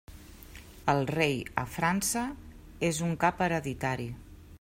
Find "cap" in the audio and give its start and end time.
3.25-3.45